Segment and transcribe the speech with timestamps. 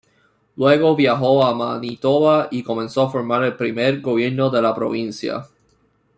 [0.55, 5.45] Luego viajó a Manitoba y comenzó a formar el primer gobierno de la provincia.